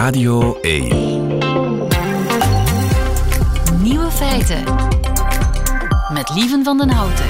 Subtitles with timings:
[0.00, 0.88] Radio 1.
[3.82, 4.64] Nieuwe feiten.
[6.12, 7.26] Met Lieven van den Houten.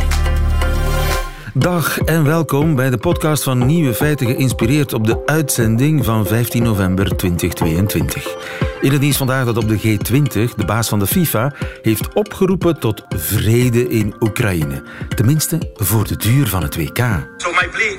[1.55, 6.63] Dag en welkom bij de podcast van Nieuwe Feiten geïnspireerd op de uitzending van 15
[6.63, 8.37] november 2022.
[8.81, 12.81] In het nieuws vandaag dat op de G20 de baas van de FIFA heeft opgeroepen
[12.81, 14.83] tot vrede in Oekraïne.
[15.15, 16.99] Tenminste voor de duur van het WK.
[17.37, 17.97] So my plea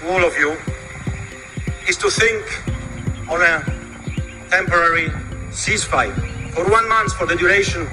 [0.00, 0.52] to all of you
[1.86, 2.74] is to think
[3.28, 3.62] on a
[4.48, 5.10] temporary
[5.50, 6.14] ceasefire
[6.52, 7.86] for one month for the duration.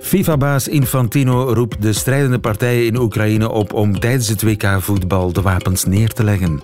[0.00, 5.84] FIFA-baas Infantino roept de strijdende partijen in Oekraïne op om tijdens het WK-voetbal de wapens
[5.84, 6.62] neer te leggen.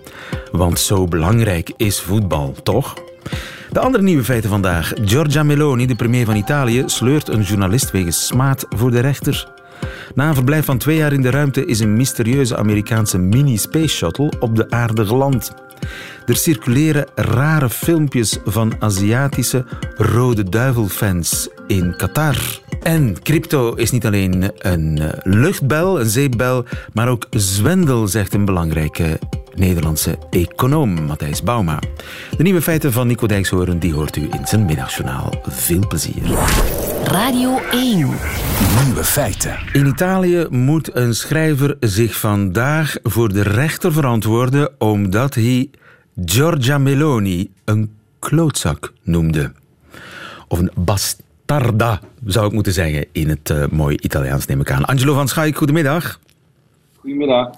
[0.53, 2.95] Want zo belangrijk is voetbal, toch?
[3.71, 4.93] De andere nieuwe feiten vandaag.
[5.05, 9.49] Giorgia Meloni, de premier van Italië, sleurt een journalist wegens smaad voor de rechter.
[10.15, 14.33] Na een verblijf van twee jaar in de ruimte is een mysterieuze Amerikaanse mini-space shuttle
[14.41, 15.55] op de aarde geland.
[16.27, 19.65] Er circuleren rare filmpjes van Aziatische
[19.97, 22.37] Rode Duivel-fans in Qatar.
[22.83, 28.45] En crypto is niet alleen een eh, luchtbel, een zeepbel, maar ook zwendel, zegt een
[28.45, 29.19] belangrijke
[29.57, 31.79] Nederlandse econoom, Matthijs Bauma.
[32.37, 35.33] De nieuwe feiten van Nico Dijkshoorn die hoort u in zijn middagjournaal.
[35.47, 36.23] Veel plezier.
[37.05, 37.97] Radio 1.
[38.85, 39.57] Nieuwe feiten.
[39.73, 45.71] In Italië moet een schrijver zich vandaag voor de rechter verantwoorden omdat hij
[46.25, 49.53] Giorgia Meloni een klootzak noemde.
[50.49, 54.85] Of een bastarda, zou ik moeten zeggen, in het uh, mooie Italiaans neem ik aan.
[54.85, 56.19] Angelo van Schaik, goedemiddag.
[57.05, 57.51] Goedemiddag.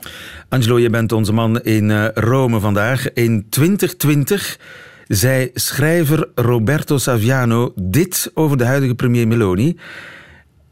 [0.49, 3.13] Angelo, je bent onze man in uh, Rome vandaag.
[3.13, 4.59] In 2020
[5.09, 9.79] zei schrijver Roberto Saviano dit over de huidige premier Meloni.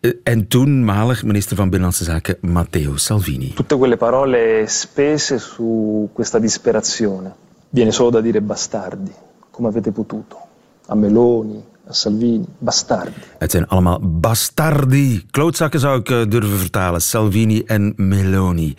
[0.00, 3.52] Uh, en toenmalig minister van Binnenlandse Zaken Matteo Salvini.
[3.54, 7.34] Tutte quelle parole spese su questa disperazione.
[7.68, 9.12] Viene solo da dire bastardi,
[9.50, 10.38] come avete potuto.
[10.86, 13.10] A Meloni, Salvini, bastardi.
[13.38, 15.22] Het zijn allemaal bastardi.
[15.30, 17.00] Klootzakken zou ik uh, durven vertalen.
[17.00, 18.74] Salvini en Meloni.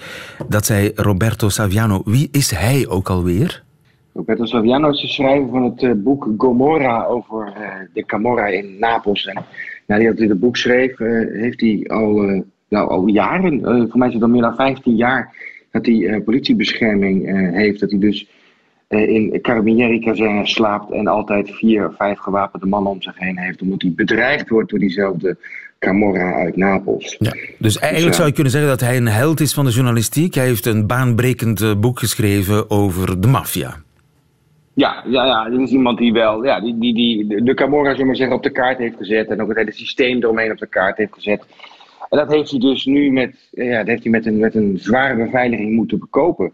[0.50, 2.02] Dat zei Roberto Saviano.
[2.06, 3.63] Wie is hij ook alweer?
[4.13, 8.80] Roberto Saviano is de schrijver van het uh, boek Gomorra over uh, de Camorra in
[8.80, 9.25] Napels.
[9.25, 9.46] En
[9.88, 14.24] nadat hij het boek schreef, heeft hij al, nou, al jaren, voor mij is het
[14.24, 15.35] al meer dan 15 jaar,
[15.72, 17.25] dat hij politiebescherming
[17.56, 17.80] heeft.
[17.80, 18.28] Dat hij dus
[18.88, 23.81] in Carabinieri-kazerne slaapt en altijd vier of vijf gewapende mannen om zich heen heeft, omdat
[23.81, 25.38] hij bedreigd wordt door diezelfde
[25.79, 27.16] Camorra uit Napels.
[27.19, 30.34] Ja, dus eigenlijk zou je kunnen zeggen dat hij een held is van de journalistiek.
[30.34, 33.84] Hij heeft een baanbrekend boek geschreven over de maffia.
[34.74, 38.06] Ja, ja, ja, dit is iemand die wel ja, die, die, die de Camorra zullen
[38.06, 40.68] maar zeggen, op de kaart heeft gezet en ook het hele systeem eromheen op de
[40.68, 41.45] kaart heeft gezet.
[42.09, 44.78] En dat heeft hij dus nu met, ja, dat heeft hij met, een, met een
[44.79, 46.51] zware beveiliging moeten bekopen.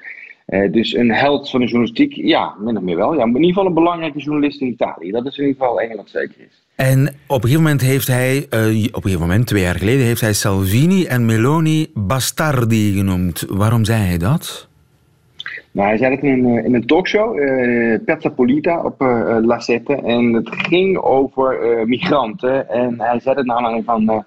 [0.51, 3.13] Uh, dus een held van de journalistiek, ja, min of meer wel.
[3.13, 5.11] Ja, in ieder geval een belangrijke journalist in Italië.
[5.11, 6.63] Dat is in ieder geval wat zeker is.
[6.75, 10.05] En op een gegeven moment heeft hij, uh, op een gegeven moment, twee jaar geleden,
[10.05, 13.45] heeft hij Salvini en Meloni bastardi genoemd.
[13.49, 14.67] Waarom zei hij dat?
[15.71, 19.59] Nou, hij zei het in een, in een talkshow, uh, Pezza Polita op uh, La
[19.59, 19.95] Sette.
[19.95, 22.69] En het ging over migranten.
[22.69, 24.23] En hij zei het naar aanleiding van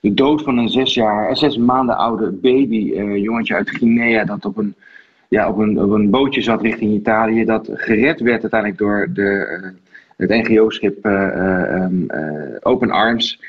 [0.00, 4.44] de dood van een zes, jaar, zes maanden oude baby, een jongetje uit Guinea, dat
[4.44, 4.74] op een
[5.30, 7.44] ja, op, een, op een bootje zat richting Italië.
[7.44, 9.70] Dat gered werd uiteindelijk door de, uh,
[10.16, 13.42] het NGO-schip uh, um, uh, Open Arms.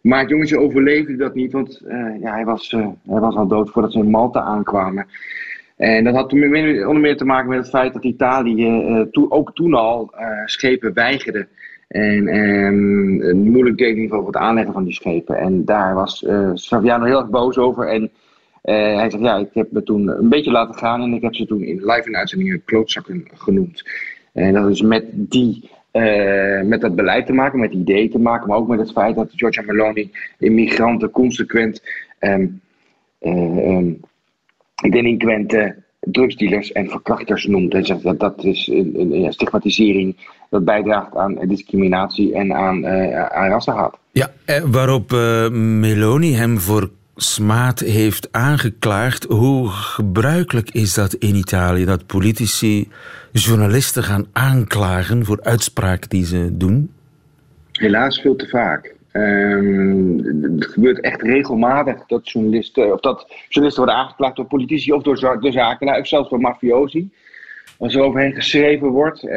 [0.00, 1.82] Maar het jongetje overleefde dat niet, want
[2.20, 5.06] ja, hij, was, hij was al dood voordat ze in Malta aankwamen.
[5.76, 9.74] En dat had onder meer te maken met het feit dat Italië to, ook toen
[9.74, 11.46] al schepen weigerde.
[11.88, 15.36] En um, moeilijk deed in ieder geval voor het aanleggen van die schepen.
[15.36, 17.88] En daar was Saviano heel erg boos over.
[17.88, 18.10] En
[18.66, 21.34] uh, hij zegt, ja, ik heb me toen een beetje laten gaan en ik heb
[21.34, 23.84] ze toen in live in uitzendingen klootzakken genoemd.
[24.32, 28.48] En dat is met die, uh, met dat beleid te maken, met ideeën te maken,
[28.48, 31.82] maar ook met het feit dat Giorgia Meloni immigranten consequent
[32.20, 32.60] um,
[33.20, 34.00] uh, um,
[34.90, 37.72] delinquenten, drugsdealers en verkrachters noemt.
[37.72, 40.16] Hij zegt dat dat is een, een, stigmatisering
[40.50, 42.86] dat bijdraagt aan discriminatie en aan,
[43.32, 43.98] aan rassenhaat.
[44.12, 44.30] Ja,
[44.64, 45.10] waarop
[45.50, 49.24] Meloni hem voor Smaat heeft aangeklaagd.
[49.24, 52.88] Hoe gebruikelijk is dat in Italië, dat politici
[53.32, 56.92] journalisten gaan aanklagen voor uitspraken die ze doen?
[57.72, 58.94] Helaas veel te vaak.
[59.10, 65.40] Het gebeurt echt regelmatig dat journalisten, of dat journalisten worden aangeklaagd door politici of door
[65.40, 67.10] de zaken, of zelfs door mafiosi.
[67.78, 69.30] Als er overheen geschreven wordt, uh,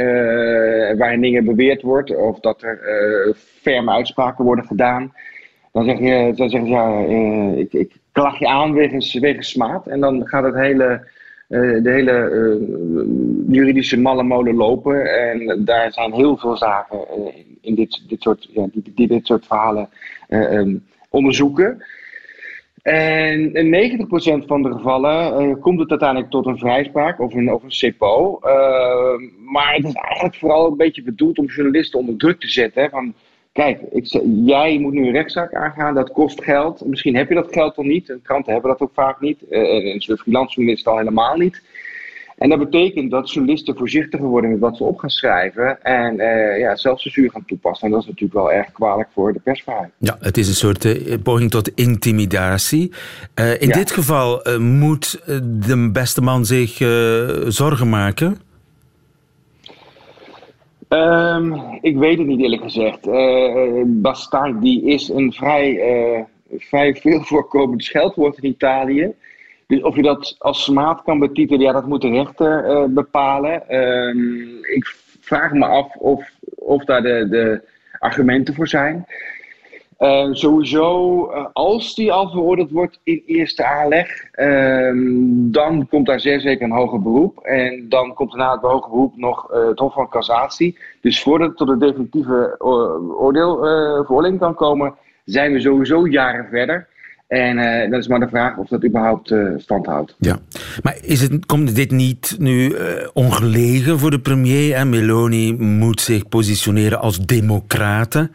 [0.97, 2.79] waarin dingen beweerd wordt, of dat er
[3.27, 5.13] uh, ferme uitspraken worden gedaan
[5.71, 9.49] dan zeg je, dan zeg je ja, uh, ik, ik klag je aan wegens, wegens
[9.49, 9.87] smaad.
[9.87, 11.17] En dan gaat het hele
[11.49, 12.13] de hele
[13.47, 15.19] juridische malle molen lopen.
[15.19, 16.99] En daar zijn heel veel zaken
[17.61, 19.89] in dit, dit, soort, ja, die, dit soort verhalen
[20.27, 20.75] ehm,
[21.09, 21.83] onderzoeken.
[22.81, 23.99] En in
[24.43, 27.95] 90% van de gevallen komt het uiteindelijk tot een vrijspraak of een, of een.
[27.99, 28.41] Uh,
[29.51, 32.81] maar het is eigenlijk vooral een beetje bedoeld om journalisten onder druk te zetten.
[32.81, 33.13] Hè, van,
[33.51, 36.85] kijk, ik, jij moet nu een rechtszaak aangaan, dat kost geld.
[36.85, 38.17] Misschien heb je dat geld al niet.
[38.23, 39.43] Kranten hebben dat ook vaak niet.
[39.49, 41.61] Uh, en freelance journalisten al helemaal niet.
[42.37, 45.83] En dat betekent dat journalisten voorzichtiger worden met wat ze op gaan schrijven.
[45.83, 47.87] En uh, ja, zelfcensuur gaan toepassen.
[47.87, 49.91] En dat is natuurlijk wel erg kwalijk voor de persvrijheid.
[49.97, 52.93] Ja, het is een soort uh, poging tot intimidatie.
[53.35, 53.73] Uh, in ja.
[53.73, 56.77] dit geval moet de beste man zich
[57.47, 58.37] zorgen maken?
[60.89, 62.99] Um, ik weet het niet eerlijk gezegd.
[64.01, 66.25] Bastard die is een vrij,
[66.57, 69.13] vrij veel voorkomend scheldwoord in Italië.
[69.67, 73.63] Dus of je dat als smaad kan betitelen, ja, dat moet de rechter uh, bepalen.
[73.69, 77.61] Uh, ik vraag me af of, of daar de, de
[77.99, 79.05] argumenten voor zijn.
[79.99, 84.97] Uh, sowieso, uh, als die al veroordeeld wordt in eerste aanleg, ehm,
[85.51, 87.39] dan komt daar zeer zeker een hoger beroep.
[87.39, 90.77] En dan komt na het hoger beroep nog uh, het Hof van Cassatie.
[91.01, 92.55] Dus voordat het tot een definitieve
[93.19, 93.57] oordeel,
[94.05, 94.93] veroordeling kan komen,
[95.25, 96.87] zijn we sowieso jaren verder.
[97.27, 100.15] En dat is maar de vraag of dat überhaupt stand houdt.
[100.17, 100.37] Ja,
[100.83, 102.75] maar is het, komt dit niet nu
[103.13, 104.73] ongelegen voor de premier?
[104.73, 108.31] En Meloni moet zich positioneren als democraten,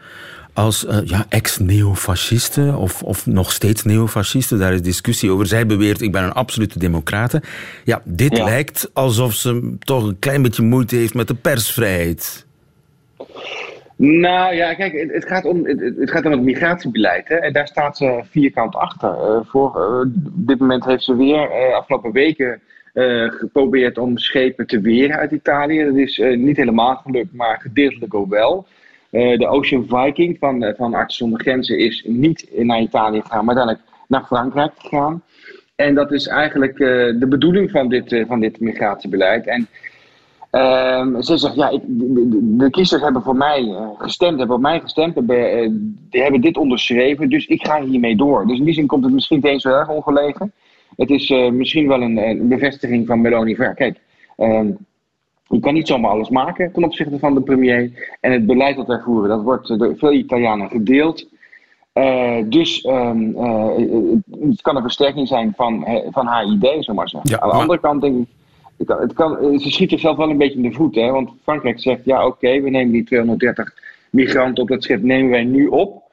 [0.55, 4.59] als ja, ex-neofascisten of, of nog steeds neofascisten.
[4.59, 5.47] Daar is discussie over.
[5.47, 7.41] Zij beweert, ik ben een absolute democrate.
[7.83, 8.43] Ja, dit ja.
[8.43, 12.45] lijkt alsof ze toch een klein beetje moeite heeft met de persvrijheid.
[13.97, 17.27] Nou ja, kijk, het, gaat om het, het, gaat om het migratiebeleid.
[17.27, 19.09] Hè, en daar staat ze vierkant achter.
[19.09, 22.61] Uh, voor, uh, op dit moment heeft ze weer afgelopen weken
[23.27, 25.85] geprobeerd om schepen te weren uit Italië.
[25.85, 28.67] Dat is niet helemaal gelukt, maar gedeeltelijk ook wel.
[29.37, 33.95] De Ocean Viking van, van Artsen zonder Grenzen is niet naar Italië gegaan, maar uiteindelijk
[34.07, 35.23] naar Frankrijk gegaan.
[35.75, 36.77] En dat is eigenlijk
[37.19, 39.47] de bedoeling van dit, van dit migratiebeleid.
[39.47, 39.67] En
[40.55, 45.15] Um, ze zegt, ja, ik, de, kiezers hebben voor mij gestemd, hebben op mij gestemd,
[45.15, 48.47] hebben, dit onderschreven, dus ik ga hiermee door.
[48.47, 50.53] Dus in die zin komt het misschien niet eens zo erg ongelegen.
[50.95, 53.55] Het is misschien wel een, een, bevestiging van Meloni.
[53.55, 53.99] Kijk,
[54.37, 54.77] um,
[55.47, 58.15] je kan niet zomaar alles maken ten opzichte van de premier.
[58.21, 61.27] En het beleid dat wij voeren, dat wordt door veel Italianen gedeeld.
[62.45, 63.35] dus um,
[64.49, 67.29] het kan een versterking zijn van, van haar idee, zomaar maar zeggen.
[67.29, 68.27] Ja, Aan de andere kant denk ik
[68.77, 70.95] het kan, ze schiet zichzelf wel een beetje in de voet.
[70.95, 71.11] Hè?
[71.11, 73.73] Want Frankrijk zegt, ja oké, we nemen die 230
[74.09, 76.03] migranten op dat schip, nemen wij nu op.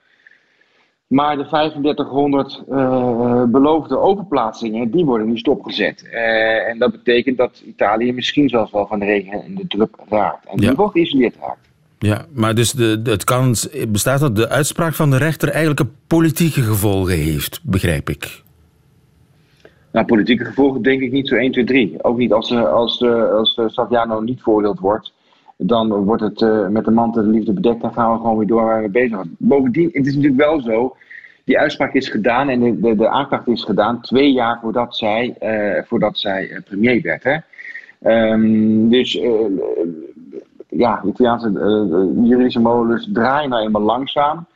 [1.13, 6.05] Maar de 3500 uh, beloofde overplaatsingen, die worden nu stopgezet.
[6.05, 9.97] Uh, en dat betekent dat Italië misschien zelfs wel van de regen en de druk
[10.09, 10.47] raakt.
[10.47, 11.69] En die wordt geïsoleerd raakt.
[11.99, 15.93] Ja, maar dus de, het kans bestaat dat de uitspraak van de rechter eigenlijk een
[16.07, 18.43] politieke gevolgen heeft, begrijp ik.
[19.93, 22.05] Nou, politieke gevolgen denk ik niet zo 1, 2, 3.
[22.05, 25.12] Ook niet als, als, als, als Saviano niet veroordeeld wordt.
[25.67, 27.81] Dan wordt het uh, met de mantel de liefde bedekt.
[27.81, 29.37] Dan gaan we gewoon weer door waar we bezig zijn.
[29.39, 30.97] Bovendien, het is natuurlijk wel zo.
[31.45, 35.83] Die uitspraak is gedaan en de, de, aanklacht is gedaan twee jaar voordat zij, uh,
[35.85, 37.25] voordat zij uh, premier werd.
[37.25, 37.37] Hè?
[38.31, 39.13] Um, dus
[40.69, 41.51] ja, de Italiaanse
[42.25, 44.47] juridische molens draaien nou eenmaal langzaam.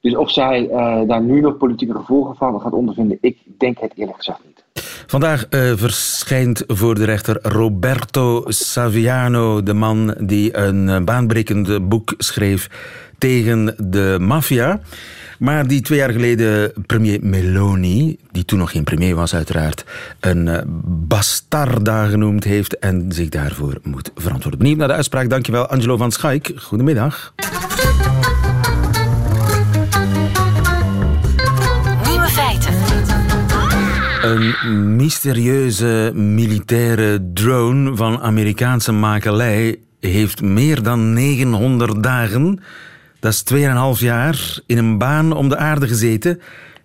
[0.00, 0.66] Dus of zij
[1.06, 4.51] daar nu nog politieke gevolgen van gaat ondervinden, ik denk het eerlijk gezegd niet.
[5.12, 12.14] Vandaag uh, verschijnt voor de rechter Roberto Saviano, de man die een uh, baanbrekend boek
[12.18, 12.68] schreef
[13.18, 14.80] tegen de maffia.
[15.38, 19.84] Maar die twee jaar geleden premier Meloni, die toen nog geen premier was uiteraard,
[20.20, 24.58] een uh, bastarda genoemd heeft en zich daarvoor moet verantwoorden.
[24.58, 25.30] Benieuwd naar de uitspraak.
[25.30, 26.52] Dankjewel Angelo van Schaik.
[26.56, 27.32] Goedemiddag.
[34.32, 42.60] Een mysterieuze militaire drone van Amerikaanse makelij heeft meer dan 900 dagen,
[43.20, 43.44] dat is
[43.96, 46.40] 2,5 jaar, in een baan om de aarde gezeten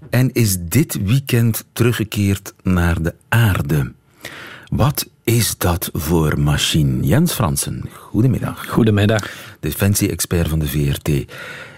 [0.10, 3.94] en is dit weekend teruggekeerd naar de aarde.
[4.66, 7.04] Wat is dat voor machine?
[7.04, 8.68] Jens Fransen, goedemiddag.
[8.68, 9.30] Goedemiddag.
[9.60, 11.32] Defensie-expert van de VRT.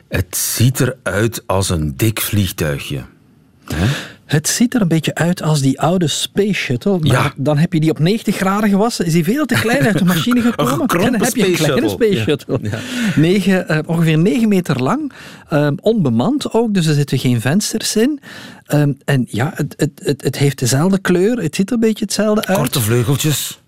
[0.07, 3.01] Het ziet eruit als een dik vliegtuigje.
[3.65, 3.85] Hè?
[4.29, 6.99] Het ziet er een beetje uit als die oude Space Shuttle.
[6.99, 7.33] Maar Ja.
[7.37, 9.05] dan heb je die op 90 graden gewassen.
[9.05, 10.87] Is die veel te klein uit de machine gekomen?
[10.87, 12.07] en dan heb je een Space kleine Shuttle.
[12.07, 12.59] Space Shuttle.
[13.15, 15.11] Negen, eh, ongeveer 9 meter lang.
[15.49, 18.19] ehm, onbemand ook, dus er zitten geen vensters in.
[18.65, 21.37] Ehm, en ja, het, het, het, het heeft dezelfde kleur.
[21.41, 22.57] Het ziet er een beetje hetzelfde uit.
[22.57, 23.58] Korte vleugeltjes.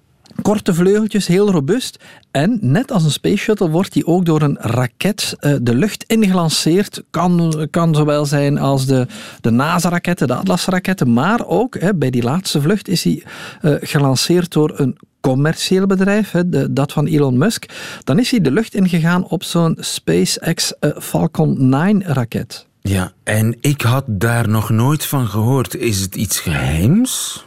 [0.41, 2.03] Korte vleugeltjes, heel robuust.
[2.31, 6.03] En net als een Space Shuttle wordt die ook door een raket eh, de lucht
[6.07, 7.03] ingelanceerd.
[7.09, 9.07] Kan, kan zowel zijn als de,
[9.41, 11.13] de NASA-raketten, de Atlas-raketten.
[11.13, 13.23] Maar ook hè, bij die laatste vlucht is die
[13.61, 17.65] eh, gelanceerd door een commercieel bedrijf, hè, de, dat van Elon Musk.
[18.03, 22.65] Dan is hij de lucht ingegaan op zo'n SpaceX eh, Falcon 9-raket.
[22.81, 25.75] Ja, en ik had daar nog nooit van gehoord.
[25.75, 27.43] Is het iets geheims?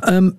[0.00, 0.30] Ehm,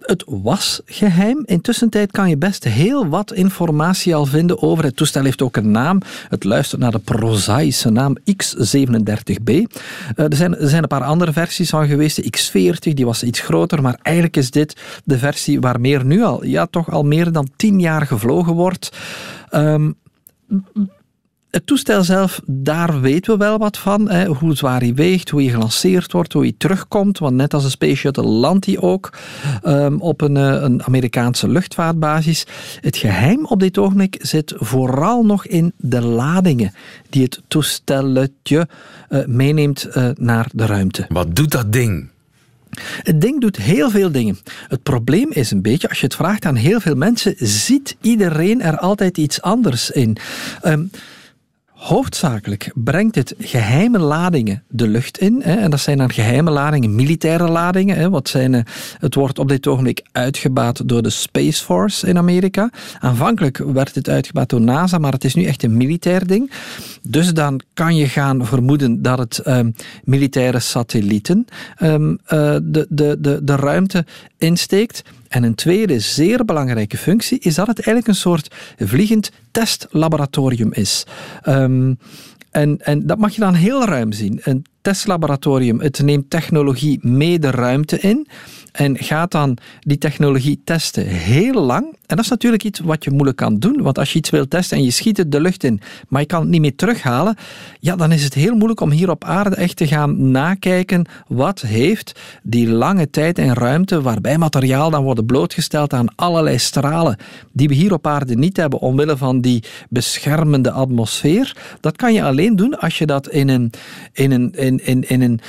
[0.00, 1.42] het was geheim.
[1.44, 5.24] Intussen kan je best heel wat informatie al vinden over het toestel.
[5.24, 6.00] heeft ook een naam.
[6.28, 9.44] Het luistert naar de prozaïsche naam X37B.
[9.44, 12.16] Eh, er, zijn, er zijn een paar andere versies van geweest.
[12.16, 13.82] De X40, die was iets groter.
[13.82, 17.50] Maar eigenlijk is dit de versie waarmee er nu al, ja, toch al meer dan
[17.56, 18.90] tien jaar gevlogen wordt.
[19.50, 19.90] Ehm,
[21.50, 24.10] het toestel zelf, daar weten we wel wat van.
[24.10, 24.26] Hè.
[24.26, 27.18] Hoe zwaar hij weegt, hoe hij gelanceerd wordt, hoe hij terugkomt.
[27.18, 29.12] Want net als een Space Shuttle landt hij ook
[29.62, 32.46] ehm, op een, eh, een Amerikaanse luchtvaartbasis.
[32.80, 36.72] Het geheim op dit ogenblik zit vooral nog in de ladingen
[37.08, 38.68] die het toestelletje
[39.08, 41.06] eh, meeneemt eh, naar de ruimte.
[41.08, 42.08] Wat doet dat ding?
[43.02, 44.38] Het ding doet heel veel dingen.
[44.68, 48.62] Het probleem is een beetje, als je het vraagt aan heel veel mensen, ziet iedereen
[48.62, 50.16] er altijd iets anders in.
[50.62, 50.82] Ehm,
[51.80, 55.40] Hoofdzakelijk brengt het geheime ladingen de lucht in.
[55.42, 57.96] Hè, en dat zijn dan geheime ladingen, militaire ladingen.
[57.96, 58.62] Hè, wat zijn, eh,
[58.98, 62.70] het wordt op dit ogenblik uitgebaat door de Space Force in Amerika.
[62.98, 66.50] Aanvankelijk werd het uitgebaat door NASA, maar het is nu echt een militair ding.
[67.02, 69.70] Dus dan kan je gaan vermoeden dat het ehm,
[70.04, 71.44] militaire satellieten
[71.76, 74.04] ehm, eh, de, de, de, de ruimte
[74.40, 75.02] insteekt.
[75.28, 81.06] En een tweede zeer belangrijke functie is dat het eigenlijk een soort vliegend testlaboratorium is.
[81.42, 81.94] Ehm,
[82.50, 84.40] en, en dat mag je dan heel ruim zien.
[84.42, 88.28] Een testlaboratorium, het neemt technologie mee de ruimte in
[88.72, 91.84] en gaat dan die technologie testen heel lang.
[91.84, 94.48] En dat is natuurlijk iets wat je moeilijk kan doen, want als je iets wil
[94.48, 97.36] testen en je schiet het de lucht in, maar je kan het niet meer terughalen,
[97.80, 101.60] ja, dan is het heel moeilijk om hier op aarde echt te gaan nakijken wat
[101.60, 107.16] heeft die lange tijd en ruimte waarbij materiaal dan wordt blootgesteld aan allerlei stralen
[107.52, 111.56] die we hier op aarde niet hebben omwille van die beschermende atmosfeer.
[111.80, 113.72] Dat kan je alleen doen als je dat in een,
[114.12, 115.40] in een, in, in, in een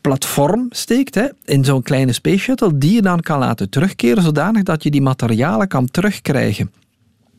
[0.00, 4.62] platform steekt, hè, in zo'n kleine space shuttle, die je dan kan laten terugkeren, zodanig
[4.62, 6.70] dat je die materialen kan terugkrijgen.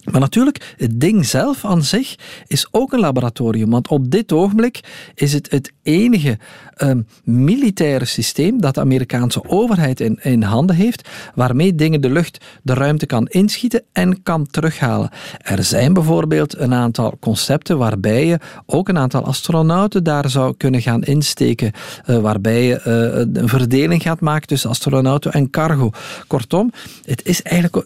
[0.04, 2.16] Maar natuurlijk, het ding zelf aan zich
[2.48, 3.70] is ook een laboratorium.
[3.70, 4.80] Want op dit ogenblik
[5.16, 6.38] is het het enige
[6.76, 12.46] ehm, militaire systeem dat de Amerikaanse overheid in, in handen heeft, waarmee dingen de lucht,
[12.64, 15.10] de ruimte kan inschieten en kan terughalen.
[15.38, 20.82] Er zijn bijvoorbeeld een aantal concepten waarbij je ook een aantal astronauten daar zou kunnen
[20.82, 21.72] gaan insteken,
[22.06, 25.90] eh, waarbij je eh, een verdeling gaat maken tussen astronauten en cargo.
[26.28, 26.72] Kortom,
[27.06, 27.86] het is eigenlijk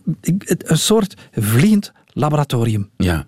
[0.65, 2.89] een soort vliegend laboratorium.
[2.97, 3.25] Ja,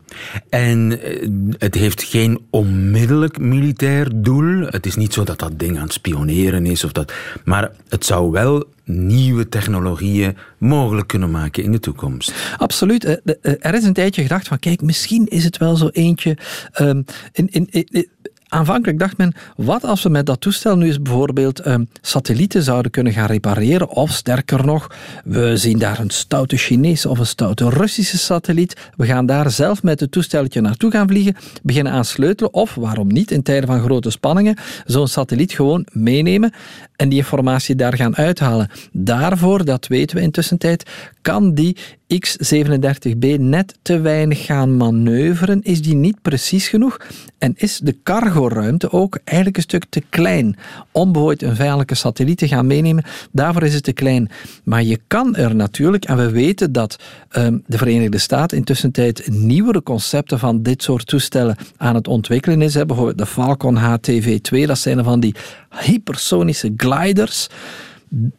[0.50, 1.28] en eh,
[1.58, 4.62] het heeft geen onmiddellijk militair doel.
[4.66, 7.14] Het is niet zo dat dat ding aan het spioneren is, of dat,
[7.46, 12.34] maar het zou wel nieuwe technologieën mogelijk kunnen maken in de toekomst.
[12.58, 13.04] Absoluut.
[13.04, 16.38] Eh, eh, Er is een tijdje gedacht van, kijk, misschien is het wel zo eentje.
[16.72, 17.02] ehm,
[17.32, 18.08] in, in, in-
[18.48, 22.92] Aanvankelijk dacht men, wat als we met dat toestel nu eens bijvoorbeeld ehm, satellieten zouden
[22.92, 27.70] kunnen gaan repareren, of sterker nog, we zien daar een stoute Chinese of een stoute
[27.70, 32.54] Russische satelliet, we gaan daar zelf met het toestelletje naartoe gaan vliegen, beginnen aan sleutelen,
[32.54, 36.54] of waarom niet, in tijden van grote spanningen, zo'n satelliet gewoon meenemen
[36.96, 38.70] en die informatie daar gaan uithalen.
[38.92, 40.90] Daarvoor, dat weten we intussen tijd,
[41.22, 41.78] kan die
[42.14, 47.00] X37B net te weinig gaan manoeuvren, is die niet precies genoeg
[47.38, 50.58] en is de cargoruimte ook eigenlijk een stuk te klein
[50.92, 53.04] om bijvoorbeeld een vijandelijke satelliet te gaan meenemen.
[53.32, 54.30] Daarvoor is het te klein.
[54.64, 57.00] Maar je kan er natuurlijk, en we weten dat
[57.30, 62.62] ehm, de Verenigde Staten intussen tijd nieuwere concepten van dit soort toestellen aan het ontwikkelen
[62.62, 62.74] is.
[62.74, 62.86] Hè.
[62.86, 65.36] Bijvoorbeeld de Falcon HTV-2, dat zijn van die
[65.70, 67.48] hypersonische gliders.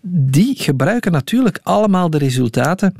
[0.00, 2.94] Die gebruiken natuurlijk allemaal de resultaten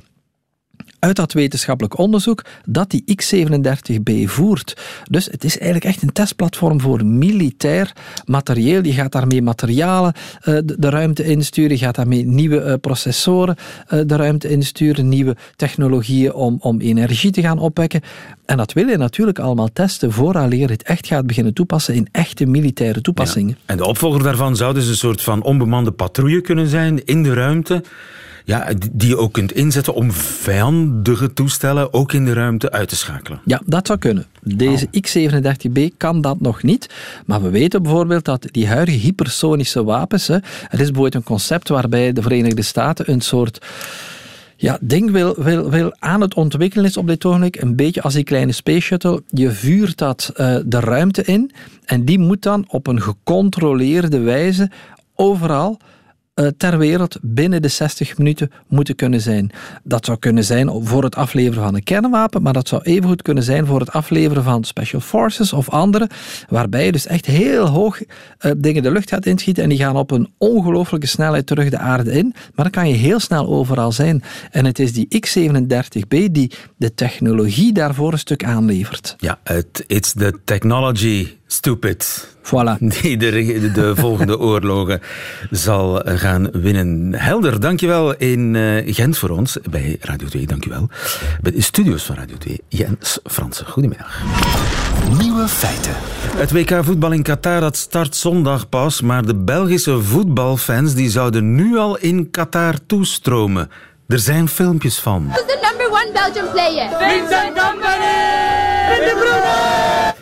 [0.99, 4.77] uit dat wetenschappelijk onderzoek dat die X-37B voert.
[5.11, 7.93] Dus het is eigenlijk echt een testplatform voor militair
[8.25, 8.85] materieel.
[8.85, 14.01] Je gaat daarmee materialen uh, de, ruimte insturen, je gaat daarmee nieuwe uh, processoren uh,
[14.07, 18.01] de ruimte insturen, nieuwe technologieën om, om energie te gaan opwekken.
[18.45, 22.47] En dat wil je natuurlijk allemaal testen vooraleer het echt gaat beginnen toepassen in echte
[22.47, 23.59] militaire toepassingen.
[23.67, 27.35] En de opvolger daarvan zou dus een soort van onbemande patrouille kunnen zijn in de
[27.35, 27.83] ruimte
[28.49, 32.97] ja, die je ook kunt inzetten om vijandige toestellen ook in de ruimte uit te
[32.97, 33.41] schakelen.
[33.45, 34.27] Ja, dat zou kunnen.
[34.43, 36.89] Deze X-37B kan dat nog niet.
[37.27, 40.27] Maar we weten bijvoorbeeld dat die huidige hypersonische wapens.
[40.27, 43.67] Hè, er is bijvoorbeeld een concept waarbij de Verenigde Staten een soort
[44.57, 47.61] ja, ding wil, wil, wil aan het ontwikkelen is op dit ogenblik.
[47.61, 49.23] Een beetje als die kleine space shuttle.
[49.31, 51.53] Je vuurt dat uh, de ruimte in
[51.85, 54.71] en die moet dan op een gecontroleerde wijze
[55.15, 55.97] overal eh,
[56.57, 59.51] ter wereld binnen de 60 minuten moeten kunnen zijn.
[59.83, 63.43] Dat zou kunnen zijn voor het afleveren van een kernwapen, maar dat zou evengoed kunnen
[63.43, 66.09] zijn voor het afleveren van special forces of andere,
[66.49, 69.97] waarbij je dus echt heel hoog uh, dingen de lucht gaat inschieten en die gaan
[69.97, 73.93] op een ongelooflijke snelheid terug de aarde in, maar dan kan je heel snel overal
[73.93, 74.23] zijn.
[74.51, 79.15] En het is die X-37B die de technologie daarvoor een stuk aanlevert.
[79.19, 82.37] Ja, het it's the technology Stupid.
[82.43, 82.77] Voilà.
[83.03, 85.01] Die de, de volgende oorlogen
[85.51, 87.15] zal gaan winnen.
[87.15, 90.47] Helder, dankjewel in uh, Gent voor ons bij Radio 2.
[90.47, 90.89] Dankjewel.
[91.41, 92.61] Bij de studios van Radio 2.
[92.69, 94.23] Jens Fransen, goedemiddag.
[95.19, 95.95] Nieuwe feiten.
[96.37, 101.55] Het WK voetbal in Qatar dat start zondag pas, maar de Belgische voetbalfans die zouden
[101.55, 103.71] nu al in Qatar toestromen.
[104.09, 105.27] Er zijn filmpjes van.
[105.27, 106.89] Who's the number one Belgian player?
[106.89, 108.07] Vincent Company!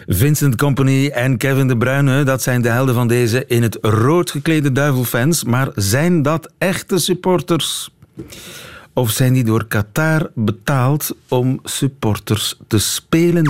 [0.07, 4.31] Vincent Company en Kevin De Bruyne, dat zijn de helden van deze in het rood
[4.31, 5.45] geklede duivelfans.
[5.45, 7.91] Maar zijn dat echte supporters?
[8.93, 13.45] Of zijn die door Qatar betaald om supporters te spelen?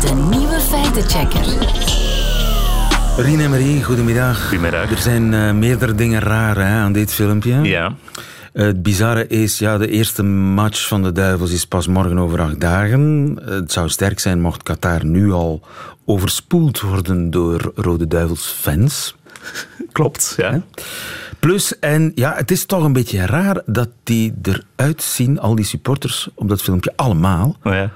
[0.00, 1.77] De nieuwe feitenchecker.
[3.18, 4.48] Rien en Marie, goedemiddag.
[4.48, 4.90] Goedemiddag.
[4.90, 7.62] Er zijn uh, meerdere dingen raar hè, aan dit filmpje.
[7.62, 7.94] Ja.
[8.52, 12.60] Het bizarre is, ja, de eerste match van de Duivels is pas morgen over acht
[12.60, 13.36] dagen.
[13.44, 15.60] Het zou sterk zijn mocht Qatar nu al
[16.04, 19.16] overspoeld worden door Rode Duivels fans.
[19.92, 20.62] Klopt, ja.
[21.38, 25.64] Plus, en ja, het is toch een beetje raar dat die eruit zien, al die
[25.64, 27.90] supporters op dat filmpje, allemaal, oh ja.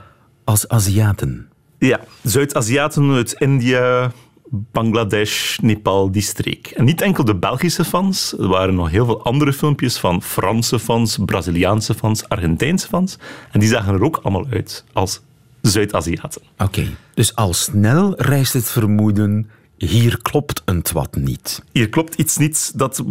[0.45, 1.49] als Aziaten.
[1.79, 4.13] Ja, Zuid-Aziaten uit India,
[4.55, 6.67] Bangladesh, Nepal, die streek.
[6.67, 10.79] En niet enkel de Belgische fans, er waren nog heel veel andere filmpjes van Franse
[10.79, 13.19] fans, Braziliaanse fans, Argentijnse fans.
[13.51, 15.21] En die zagen er ook allemaal uit als
[15.61, 16.43] Zuid-Aziaten.
[16.53, 16.95] Oké, okay.
[17.15, 21.63] dus al snel reist het vermoeden, hier klopt een wat niet.
[21.73, 23.05] Hier klopt iets niet dat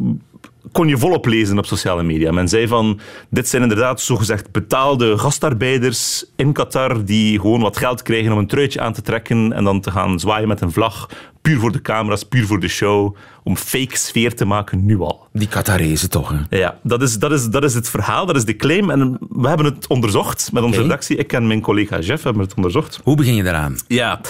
[0.71, 2.31] kon je volop lezen op sociale media.
[2.31, 8.01] Men zei van, dit zijn inderdaad zogezegd betaalde gastarbeiders in Qatar die gewoon wat geld
[8.01, 11.09] krijgen om een truitje aan te trekken en dan te gaan zwaaien met een vlag,
[11.41, 15.27] puur voor de camera's, puur voor de show, om fake sfeer te maken, nu al.
[15.33, 16.57] Die Qatarezen toch, hè?
[16.57, 18.89] Ja, dat is, dat, is, dat is het verhaal, dat is de claim.
[18.89, 20.87] En we hebben het onderzocht met onze okay.
[20.87, 21.17] redactie.
[21.17, 22.99] Ik en mijn collega Jeff hebben het onderzocht.
[23.03, 23.77] Hoe begin je daaraan?
[23.87, 24.21] Ja,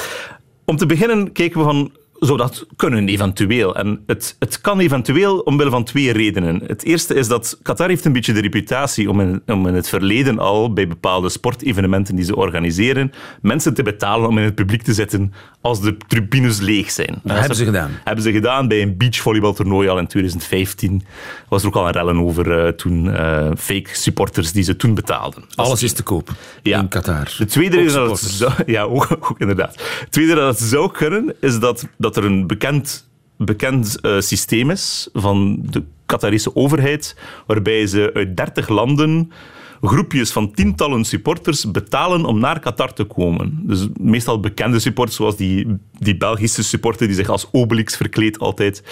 [0.66, 1.92] om te beginnen keken we van
[2.26, 3.76] zou dat kunnen eventueel.
[3.76, 6.62] En het, het kan eventueel omwille van twee redenen.
[6.68, 9.90] Het eerste is dat Qatar heeft een beetje de reputatie om in, om in het
[9.90, 14.82] verleden al bij bepaalde sportevenementen die ze organiseren mensen te betalen om in het publiek
[14.82, 17.20] te zitten als de tribunes leeg zijn.
[17.24, 17.92] Dat hebben ze gedaan.
[18.04, 21.04] Hebben ze gedaan bij een beachvolleybaltoernooi al in 2015.
[21.50, 24.94] Was er ook al een rellen over uh, toen uh, fake supporters die ze toen
[24.94, 25.44] betaalden.
[25.56, 26.30] Alles is te koop
[26.64, 26.80] ja.
[26.80, 27.36] in Qatar.
[27.38, 29.74] De tweede reden dat het zou, ja, ook, ook inderdaad.
[29.74, 34.20] De tweede dat het zou kunnen is dat, dat dat er een bekend, bekend uh,
[34.20, 37.16] systeem is van de Qatarische overheid,
[37.48, 39.32] waarbij ze uit 30 landen
[39.82, 43.60] groepjes van tientallen supporters betalen om naar Qatar te komen.
[43.64, 48.84] Dus meestal bekende supporters, zoals die, die Belgische supporter die zich als Obelix verkleedt altijd.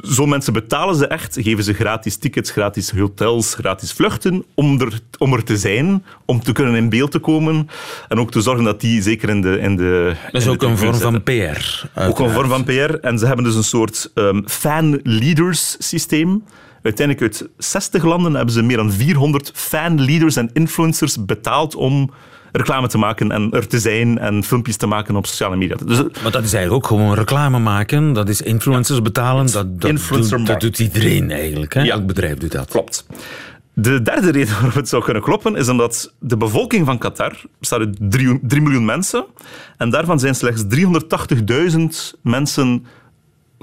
[0.00, 5.00] Zo'n mensen betalen ze echt, geven ze gratis tickets, gratis hotels, gratis vluchten om er,
[5.18, 7.68] om er te zijn, om te kunnen in beeld te komen
[8.08, 9.58] en ook te zorgen dat die zeker in de...
[9.58, 11.30] In de dat is ook een vorm van PR.
[11.30, 12.08] Uiteraard.
[12.08, 12.94] Ook een vorm van PR.
[13.00, 16.42] En ze hebben dus een soort um, fan-leaders systeem.
[16.84, 22.10] Uiteindelijk uit 60 landen hebben ze meer dan 400 fanleaders en influencers betaald om
[22.52, 25.76] reclame te maken en er te zijn en filmpjes te maken op sociale media.
[25.86, 28.12] Dus, maar dat is eigenlijk ook gewoon reclame maken.
[28.12, 29.52] Dat is influencers ja, betalen.
[29.52, 31.74] Dat, dat, doet, dat doet iedereen eigenlijk.
[31.74, 31.82] Hè?
[31.82, 31.92] Ja.
[31.92, 32.70] Elk bedrijf doet dat.
[32.70, 33.06] Klopt.
[33.72, 37.78] De derde reden waarom het zou kunnen kloppen is omdat de bevolking van Qatar bestaat
[37.78, 39.24] uit 3 miljoen mensen
[39.76, 40.64] en daarvan zijn slechts
[41.72, 42.86] 380.000 mensen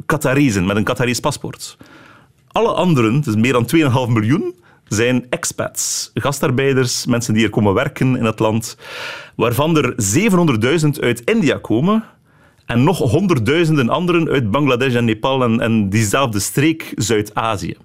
[0.05, 1.77] Qatarezen met een Qatarees paspoort.
[2.51, 3.69] Alle anderen, dus meer dan
[4.07, 4.55] 2,5 miljoen,
[4.87, 8.77] zijn expats, gastarbeiders, mensen die er komen werken in het land,
[9.35, 9.95] waarvan er
[10.81, 12.03] 700.000 uit India komen
[12.65, 17.75] en nog honderdduizenden anderen uit Bangladesh en Nepal en, en diezelfde streek Zuid-Azië.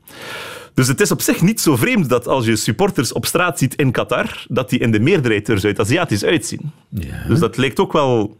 [0.75, 3.75] Dus het is op zich niet zo vreemd dat als je supporters op straat ziet
[3.75, 6.73] in Qatar, dat die in de meerderheid er Zuid-Aziatisch uitzien.
[6.89, 7.25] Ja.
[7.29, 8.37] Dus dat lijkt ook wel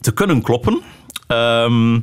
[0.00, 0.80] te kunnen kloppen.
[1.26, 1.98] Ehm,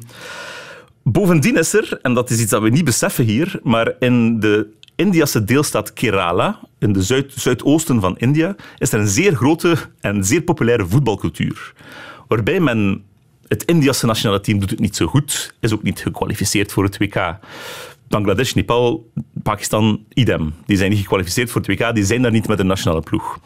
[1.11, 4.67] bovendien is er, en dat is iets dat we niet beseffen hier, maar in de
[4.95, 10.23] Indiase deelstaat Kerala, in de zuid zuidoosten van India, is er een zeer grote en
[10.23, 11.73] zeer populaire voetbalcultuur.
[12.27, 13.03] Waarbij men
[13.47, 16.97] het Indiase nationale team doet het niet zo goed, is ook niet gekwalificeerd voor het
[16.97, 17.37] WK.
[18.07, 19.11] Bangladesh, Nepal,
[19.43, 20.53] Pakistan, idem.
[20.65, 23.39] Die zijn niet gekwalificeerd voor het WK, die zijn daar niet met een nationale ploeg.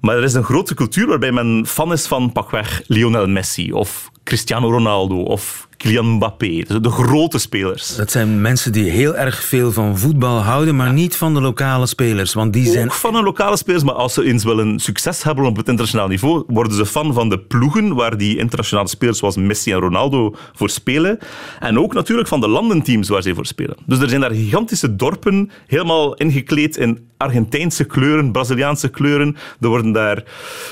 [0.00, 4.10] Maar er is een grote cultuur waarbij men fan is van pakweg Lionel Messi of
[4.26, 6.64] Cristiano Ronaldo of Kylian Mbappé.
[6.80, 7.96] De grote spelers.
[7.96, 11.86] Dat zijn mensen die heel erg veel van voetbal houden, maar niet van de lokale
[11.86, 12.34] spelers.
[12.34, 15.44] Want die zijn Ook van een lokale spelers, maar als ze eens willen succes hebben
[15.44, 19.36] op het internationaal niveau, worden ze fan van de ploegen waar die internationale spelers zoals
[19.36, 21.18] Messi en Ronaldo voor spelen.
[21.60, 23.76] En ook natuurlijk van de landenteams waar ze voor spelen.
[23.86, 29.36] Dus er zijn daar gigantische dorpen, helemaal ingekleed in Argentijnse kleuren, Braziliaanse kleuren.
[29.60, 30.24] Er worden daar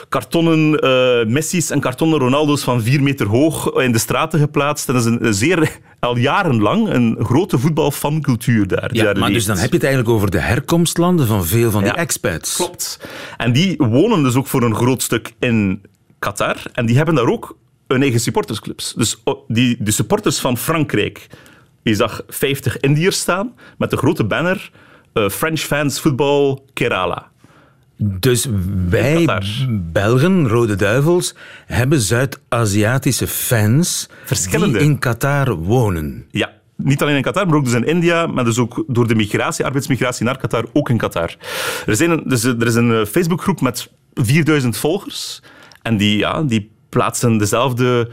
[0.08, 3.43] kartonnen eh, Messi's en kartonnen Ronaldo's van vier meter hoog
[3.74, 4.88] in de straten geplaatst.
[4.88, 8.94] En dat is een, zeer, al jarenlang, een grote voetbalfancultuur daar.
[8.94, 11.82] Ja, daar maar dus dan heb je het eigenlijk over de herkomstlanden van veel van
[11.82, 12.56] die Ja, expats.
[12.56, 13.00] Klopt.
[13.36, 15.82] En die wonen dus ook voor een groot stuk in
[16.18, 16.56] Qatar.
[16.72, 17.56] En die hebben daar ook
[17.88, 18.92] hun eigen supportersclubs.
[18.96, 21.26] Dus die, de supporters van Frankrijk,
[21.82, 24.70] je zag 50 Indiërs staan met de grote banner
[25.12, 27.32] eh, French Fans Football Kerala.
[27.96, 28.46] Dus
[28.88, 29.42] wij.
[29.68, 31.34] Belgen, Rode Duivels,
[31.66, 34.78] hebben Zuid-Aziatische fans Verschillende.
[34.78, 36.26] die in Qatar wonen.
[36.30, 39.14] Ja, niet alleen in Qatar, maar ook dus in India, maar dus ook door de
[39.14, 41.36] migratie, arbeidsmigratie naar Qatar, ook in Qatar.
[41.86, 45.42] Er, zijn dus er is een eh, Facebookgroep met 4000 volgers
[45.82, 48.10] en die, ja, die plaatsen dezelfde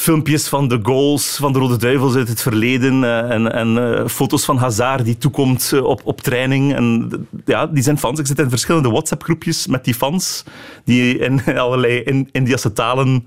[0.00, 4.06] filmpjes van de goals van de Rode Duivels uit het verleden eh, en, en eh,
[4.06, 6.74] foto's van Hazard die toekomt eh, op, op training.
[6.74, 7.10] En
[7.44, 8.18] ja, die zijn fans.
[8.18, 10.44] Ik zit in verschillende WhatsApp-groepjes met die fans
[10.84, 13.26] die in allerlei in, Indiase talen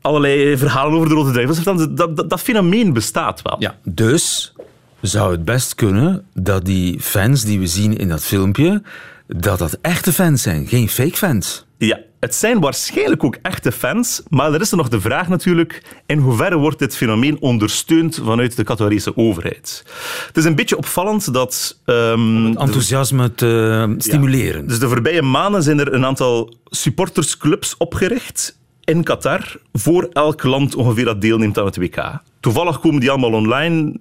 [0.00, 1.94] allerlei verhalen over de Rode Duivels vertellen.
[1.94, 3.56] Dat, dat, dat fenomeen bestaat wel.
[3.58, 4.54] Ja, dus
[5.00, 8.82] zou het best kunnen dat die fans die we zien in dat filmpje,
[9.26, 11.64] dat dat echte fans zijn, geen fake fans.
[11.78, 15.82] Ja, het zijn waarschijnlijk ook echte fans, maar er is er nog de vraag natuurlijk,
[16.06, 19.82] in hoeverre wordt dit fenomeen ondersteund vanuit de Qatarese overheid?
[20.26, 21.78] Het is een beetje opvallend dat...
[21.84, 24.68] ehm, Enthousiasme te stimuleren.
[24.68, 30.74] dus de voorbije maanden zijn er een aantal supportersclubs opgericht in Qatar voor elk land
[30.74, 32.20] ongeveer dat deelneemt aan het WK.
[32.46, 33.94] Toevallig komen die allemaal online.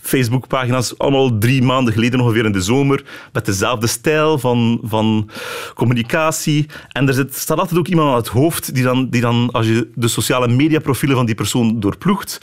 [0.00, 5.30] Facebookpagina's, allemaal drie maanden geleden ongeveer in de zomer, met dezelfde stijl van, van
[5.74, 6.66] communicatie.
[6.88, 9.66] En er zit, staat altijd ook iemand aan het hoofd die dan, die dan, als
[9.66, 12.40] je de sociale mediaprofielen van die persoon doorploegt,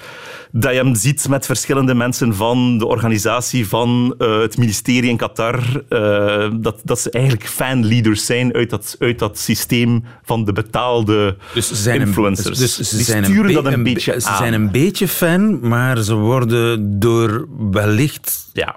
[0.51, 5.17] dat je hem ziet met verschillende mensen van de organisatie, van eh, het ministerie in
[5.17, 10.51] Qatar, eh, dat, dat ze eigenlijk fanleaders zijn uit dat, uit dat systeem van de
[10.53, 12.57] betaalde Dus ze influencers.
[12.59, 14.37] Een, dus ze Die zijn sturen een, dat een be- beetje Ze aan.
[14.37, 18.75] zijn een beetje fan, maar ze worden door wellicht Ja.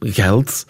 [0.00, 0.66] geld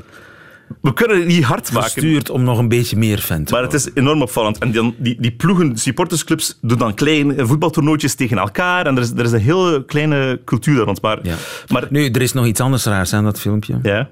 [0.81, 1.90] We kunnen het niet hard maken.
[1.90, 4.59] gestuurd om nog een beetje meer fan te Maar het is enorm opvallend.
[4.59, 8.87] En dan, die, die ploegen, supportersclubs, doen dan kleine voetbaltoernooitjes tegen elkaar.
[8.87, 11.01] En er is, er is een hele kleine cultuur daar rond.
[11.03, 11.35] Maar, Ja.
[11.68, 13.79] maar Nu, er is nog iets anders raars aan dat filmpje.
[13.83, 14.09] ja.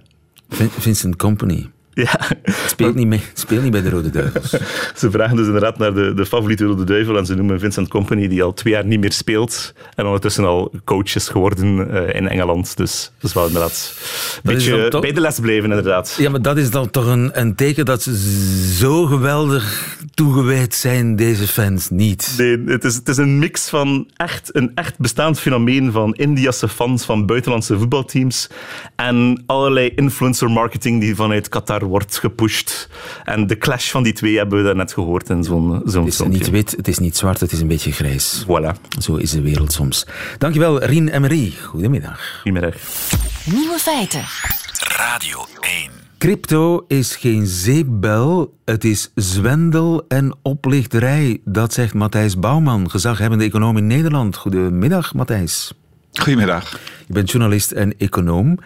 [0.49, 1.71] Vin- Vincent Company.
[1.95, 2.21] Ja.
[2.67, 4.51] Speelt niet, mee, speelt niet bij de Rode Duivels.
[5.01, 8.29] Ze vragen dus inderdaad naar de, de favoriete Rode Duivel en ze noemen Vincent Company,
[8.29, 12.29] die al twee jaar niet meer speelt en ondertussen al coach is geworden eh, in
[12.29, 12.77] Engeland.
[12.77, 13.95] Dus dat is wel inderdaad
[14.43, 16.15] een beetje toch- bij de les blijven, inderdaad.
[16.19, 18.17] Ja, maar dat is dan toch een, een teken dat ze
[18.79, 22.35] zo geweldig toegewijd zijn, deze fans niet.
[22.39, 26.69] Nee, het, is, het is een mix van echt, een echt bestaand fenomeen van Indiase
[26.69, 28.49] fans van buitenlandse voetbalteams
[28.97, 32.89] en allerlei influencer marketing die vanuit Qatar wordt gepusht.
[33.25, 36.17] En de clash van die twee hebben we daarnet gehoord in zo'n zo'n Het is
[36.17, 36.39] filmpje.
[36.39, 38.45] niet wit, het is niet zwart, het is een beetje grijs.
[38.45, 40.07] Voilà, Zo is de wereld soms.
[40.39, 41.55] Dankjewel, Rien en Marie.
[41.63, 42.41] Goedemiddag.
[42.45, 42.77] erg.
[43.45, 44.23] Nieuwe feiten.
[44.97, 45.91] Radio 1.
[46.19, 51.41] Crypto is geen zeepbel, het is zwendel en oplichterij.
[51.45, 54.37] Dat zegt Matthijs Bouwman, gezaghebbende econoom in Nederland.
[54.37, 55.73] Goedemiddag, Matthijs.
[56.13, 56.79] Goedemiddag.
[57.07, 58.59] Je bent journalist en econoom.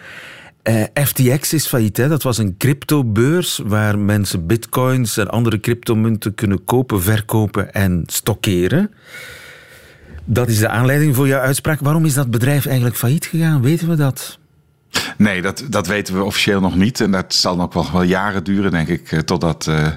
[0.67, 1.97] Eh, FTX is failliet.
[1.97, 2.07] Hè?
[2.07, 8.91] Dat was een cryptobeurs waar mensen bitcoins en andere cryptomunten kunnen kopen, verkopen en stockeren.
[10.25, 11.79] Dat is de aanleiding voor jouw uitspraak.
[11.79, 13.61] Waarom is dat bedrijf eigenlijk failliet gegaan?
[13.61, 14.39] Weten we dat?
[15.17, 17.01] Nee, dat, dat weten we officieel nog niet.
[17.01, 19.87] En dat zal nog wel, jaren duren, denk ik, eh, totdat uh,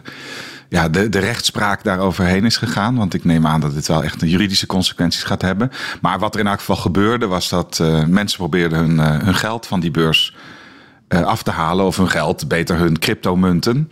[0.69, 2.97] ja, de, de rechtspraak daaroverheen is gegaan.
[2.97, 5.71] Want ik neem aan dat dit wel echt juridische consequenties gaat hebben.
[6.01, 9.81] Maar wat er in elk geval gebeurde, was dat mensen probeerden hun, hun geld van
[9.81, 10.35] die beurs
[11.11, 11.87] af te halen.
[11.87, 13.91] Of hun geld, beter hun cryptomunten.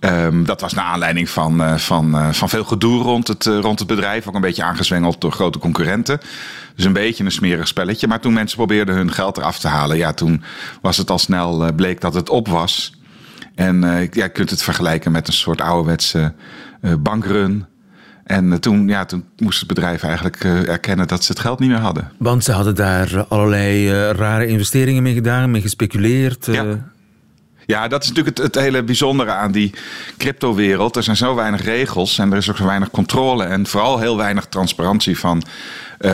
[0.00, 3.78] Um, dat was naar aanleiding van, uh, van, uh, van veel gedoe rond het, rond
[3.78, 4.28] het bedrijf.
[4.28, 6.20] Ook een beetje aangezwengeld door grote concurrenten.
[6.74, 8.08] Dus een beetje een smerig spelletje.
[8.08, 10.42] Maar toen mensen probeerden hun geld eraf te halen, ja, toen
[10.80, 12.94] was het al snel bleek dat het op was.
[13.54, 16.34] En ja, je kunt het vergelijken met een soort ouderwetse
[16.98, 17.66] bankrun.
[18.26, 21.78] En toen, ja, toen moest het bedrijf eigenlijk erkennen dat ze het geld niet meer
[21.78, 22.12] hadden.
[22.18, 26.46] Want ze hadden daar allerlei rare investeringen mee gedaan, mee gespeculeerd.
[26.46, 26.94] Ja.
[27.66, 29.72] Ja, dat is natuurlijk het, het hele bijzondere aan die
[30.16, 30.96] cryptowereld.
[30.96, 33.44] Er zijn zo weinig regels en er is ook zo weinig controle.
[33.44, 36.10] En vooral heel weinig transparantie van uh,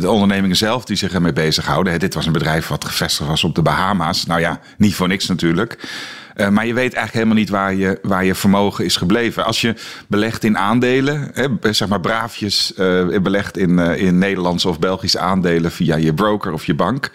[0.00, 1.98] de ondernemingen zelf die zich ermee bezighouden.
[1.98, 4.26] Dit was een bedrijf wat gevestigd was op de Bahama's.
[4.26, 5.88] Nou ja, niet voor niks natuurlijk.
[6.36, 9.44] Uh, maar je weet eigenlijk helemaal niet waar je, waar je vermogen is gebleven.
[9.44, 9.74] Als je
[10.08, 15.18] belegt in aandelen, hè, zeg maar braafjes uh, belegt in, uh, in Nederlandse of Belgische
[15.18, 17.10] aandelen via je broker of je bank,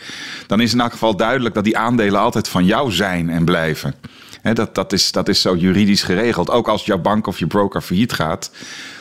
[0.47, 3.95] dan is in elk geval duidelijk dat die aandelen altijd van jou zijn en blijven.
[4.41, 6.49] Hè, dat, dat, is, dat is zo juridisch geregeld.
[6.49, 8.51] Ook als jouw bank of je broker failliet gaat,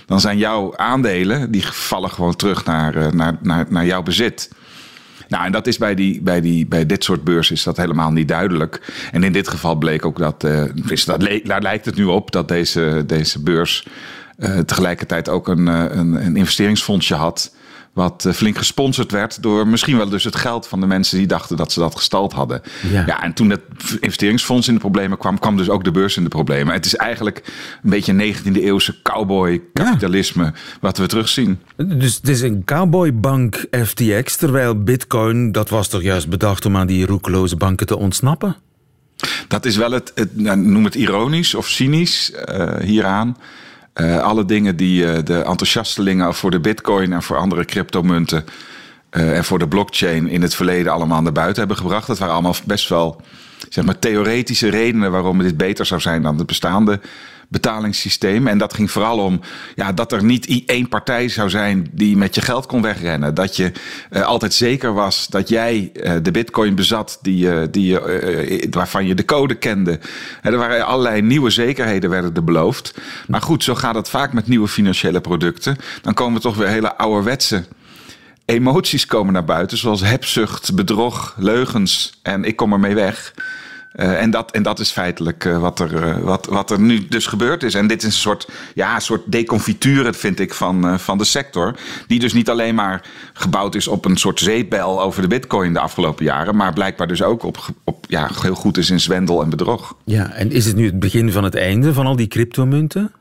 [0.06, 4.50] dan zijn jouw aandelen, die vallen gewoon terug naar, naar, naar, naar jouw bezit.
[5.30, 8.12] Nou, en dat is bij, die, bij, die, bij dit soort beurzen is dat helemaal
[8.12, 8.92] niet duidelijk.
[9.12, 12.30] En in dit geval bleek ook dat, uh, is dat daar lijkt het nu op
[12.30, 13.86] dat deze, deze beurs
[14.38, 17.54] uh, tegelijkertijd ook een, een, een investeringsfondsje had
[17.92, 21.26] wat eh, flink gesponsord werd door misschien wel dus het geld van de mensen die
[21.26, 22.62] dachten dat ze dat gestald hadden.
[22.90, 23.61] Ja, ja en toen het
[24.00, 26.74] investeringsfonds in de problemen kwam, kwam dus ook de beurs in de problemen.
[26.74, 27.42] Het is eigenlijk
[27.83, 30.53] een beetje 19e eeuwse cowboy-kapitalisme ja.
[30.81, 31.61] wat we terugzien.
[31.76, 36.87] Dus het is een cowboybank FTX, terwijl Bitcoin, dat was toch juist bedacht om aan
[36.87, 38.57] die roekeloze banken te ontsnappen?
[39.48, 43.37] Dat is wel het, het nou, noem het ironisch of cynisch uh, hieraan.
[43.94, 48.44] Uh, alle dingen die uh, de enthousiastelingen voor de bitcoin en voor andere cryptomunten
[49.11, 52.07] uh, en voor de blockchain in het verleden allemaal naar buiten hebben gebracht.
[52.07, 53.20] Dat waren allemaal best wel
[53.68, 57.00] zeg maar, theoretische redenen waarom dit beter zou zijn dan het bestaande
[57.50, 58.46] betalingssysteem.
[58.46, 59.40] En dat ging vooral om
[59.74, 63.34] ja, dat er niet één partij zou zijn die met je geld kon wegrennen.
[63.34, 63.72] Dat je
[64.10, 67.98] uh, altijd zeker was dat jij uh, de bitcoin bezat die, die,
[68.70, 69.98] waarvan je de code kende.
[70.42, 72.94] er waren allerlei nieuwe zekerheden werden er beloofd.
[73.26, 75.76] Maar goed, zo gaat het vaak met nieuwe financiële producten.
[76.02, 77.64] Dan komen toch weer hele ouderwetse
[78.50, 83.34] emoties komen naar buiten, zoals hebzucht, bedrog, leugens en ik kom ermee weg.
[83.94, 87.09] Uh, en, dat, en dat is feitelijk uh, wat, er, uh, wat, wat er nu
[87.09, 87.74] dus gebeurd is.
[87.74, 91.74] En dit is een soort, ja, een soort deconfiture, vind ik, van, van de sector.
[92.07, 95.81] Die dus niet alleen maar gebouwd is op een soort zeepbel over de bitcoin de
[95.81, 96.57] afgelopen jaren.
[96.57, 99.96] Maar blijkbaar dus ook op, op, ja, heel goed is in zwendel en bedrog.
[100.05, 103.12] Ja, en is het nu het begin van het einde van al die cryptomunten?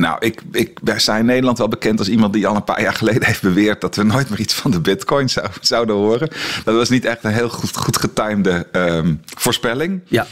[0.00, 2.94] Nou, ik, ik sta in Nederland wel bekend als iemand die al een paar jaar
[2.94, 6.28] geleden heeft beweerd dat we nooit meer iets van de bitcoin zou, zouden horen.
[6.64, 10.00] Dat was niet echt een heel goed, goed getimede um, voorspelling.
[10.04, 10.26] Ja.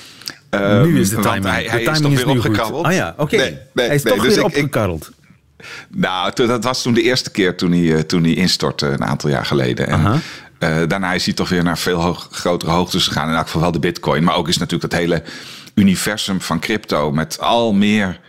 [0.51, 1.45] Um, nu is de timing.
[1.45, 2.85] Hij, hij de timing is toch weer opgekarreld.
[2.85, 3.23] Ah ja, oké.
[3.23, 3.39] Okay.
[3.39, 5.11] Nee, nee, hij is nee, toch dus weer ik, opgekarreld.
[5.57, 9.31] Ik, nou, dat was toen de eerste keer toen hij, toen hij instortte een aantal
[9.31, 9.89] jaar geleden.
[9.89, 10.23] En,
[10.59, 13.29] uh, daarna is hij toch weer naar veel hoog, grotere hoogtes gegaan.
[13.29, 14.25] In elk geval wel de bitcoin.
[14.25, 15.23] Maar ook is natuurlijk het hele
[15.75, 18.21] universum van crypto met al meer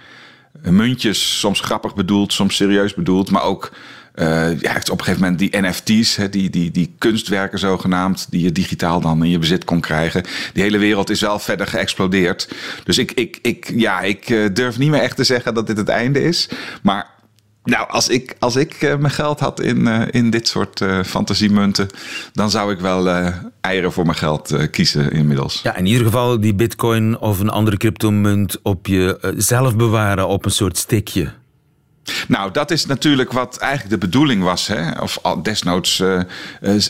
[0.62, 3.72] muntjes, soms grappig bedoeld, soms serieus bedoeld, maar ook
[4.16, 8.52] uh, ja, op een gegeven moment die NFT's, die, die, die kunstwerken zogenaamd, die je
[8.52, 10.24] digitaal dan in je bezit kon krijgen.
[10.54, 12.50] Die hele wereld is wel verder geëxplodeerd.
[12.84, 15.78] Dus ik, ik, ik, ja, ik uh, durf niet meer echt te zeggen dat dit
[15.78, 16.50] het einde is.
[16.82, 17.08] Maar
[17.70, 21.04] nou, als ik, als ik uh, mijn geld had in, uh, in dit soort uh,
[21.04, 21.88] fantasiemunten,
[22.34, 23.08] dan zou ik wel
[23.62, 25.60] eieren voor mijn geld kiezen inmiddels.
[25.64, 30.46] Ja, in ieder geval die bitcoin of een andere cryptomunt op je zelf bewaren op
[30.46, 31.32] een soort stickje.
[32.28, 34.68] Nou, dat is natuurlijk wat eigenlijk de bedoeling was.
[34.68, 35.02] Hè?
[35.02, 36.04] Of desnoods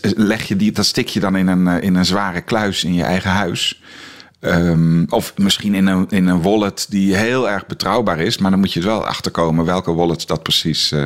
[0.02, 3.32] leg je die, dat stikje dan in een, in een zware kluis in je eigen
[3.32, 3.82] huis.
[4.42, 8.38] Um, of misschien in een, in een wallet die heel erg betrouwbaar is.
[8.38, 11.06] Maar dan moet je er wel achterkomen welke wallets dat precies uh,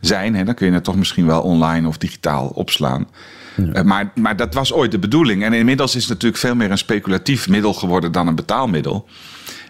[0.00, 0.34] zijn.
[0.34, 0.44] Hè?
[0.44, 3.08] Dan kun je het toch misschien wel online of digitaal opslaan.
[3.56, 3.76] Ja.
[3.76, 5.44] Uh, maar, maar dat was ooit de bedoeling.
[5.44, 9.08] En inmiddels is het natuurlijk veel meer een speculatief middel geworden dan een betaalmiddel.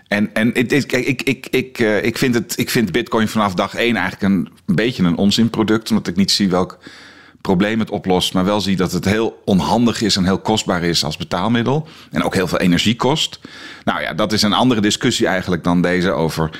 [0.09, 3.55] En, en het, kijk, ik, ik, ik, uh, ik, vind het, ik vind Bitcoin vanaf
[3.55, 5.91] dag één eigenlijk een, een beetje een onzinproduct.
[5.91, 6.79] Omdat ik niet zie welk
[7.47, 11.05] probleem het oplost, maar wel zie dat het heel onhandig is en heel kostbaar is
[11.05, 11.89] als betaalmiddel.
[12.11, 13.39] En ook heel veel energie kost.
[13.85, 16.51] Nou ja, dat is een andere discussie eigenlijk dan deze over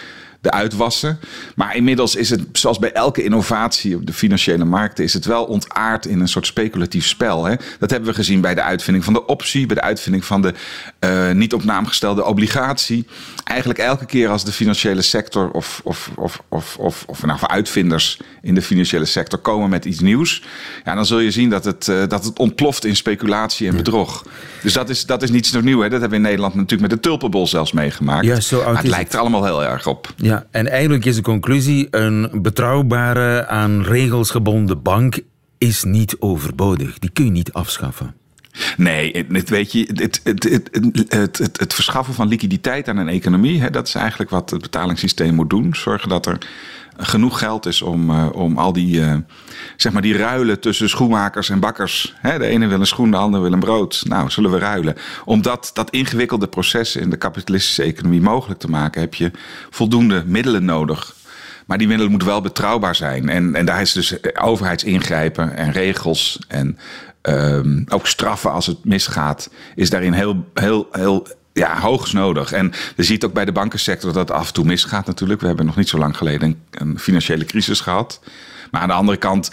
[0.47, 1.19] eruit wassen.
[1.55, 5.45] Maar inmiddels is het, zoals bij elke innovatie op de financiële markten, is het wel
[5.45, 7.45] ontaard in een soort speculatief spel.
[7.45, 7.55] Hè?
[7.79, 10.55] Dat hebben we gezien bij de uitvinding van de optie, bij de uitvinding van de
[11.01, 13.07] uh, niet op naam gestelde obligatie.
[13.45, 18.19] Eigenlijk elke keer als de financiële sector of, of, of, of, of, of nou, uitvinders
[18.43, 20.43] in de financiële sector komen met iets nieuws,
[20.85, 24.25] ja, dan zul je zien dat het, uh, dat het ontploft in speculatie en bedrog.
[24.63, 25.83] Dus dat is, dat is niets nieuws.
[25.83, 25.89] Hè?
[25.89, 28.25] Dat hebben we in Nederland natuurlijk met de tulpenbol zelfs meegemaakt.
[28.27, 30.13] Ja, zo maar het lijkt er allemaal heel erg op.
[30.17, 35.21] Ja, en eigenlijk is de conclusie: een betrouwbare, aan regels gebonden bank
[35.59, 36.99] is niet overbodig.
[36.99, 38.15] Die kun je niet afschaffen.
[38.77, 40.45] Nee, het, weet je, het, het,
[41.09, 45.35] het, het, verschaffen van liquiditeit aan een economie, hè, dat is eigenlijk wat het betalingssysteem
[45.35, 45.75] moet doen.
[45.75, 46.39] Zorgen dat er
[46.97, 49.17] genoeg geld is om, uh, om al die, uh,
[49.77, 52.15] zeg maar die ruilen tussen schoenmakers en bakkers.
[52.17, 54.03] Hè, de ene wil een schoen, de ander wil een brood.
[54.09, 54.95] Nou, zullen we ruilen.
[55.25, 59.31] Om dat, dat ingewikkelde proces in de kapitalistische economie mogelijk te maken, heb je
[59.71, 61.15] voldoende middelen nodig.
[61.67, 63.29] Maar die middelen moeten wel betrouwbaar zijn.
[63.29, 66.79] En, en daar is dus overheidsingrijpen en regels en
[67.23, 72.53] um, ook straffen als het misgaat, is daarin heel, heel, heel ja, hoogst nodig.
[72.53, 75.41] En je ziet ook bij de bankensector dat het af en toe misgaat natuurlijk.
[75.41, 78.21] We hebben nog niet zo lang geleden een, financiële crisis gehad.
[78.71, 79.51] Maar aan de andere kant,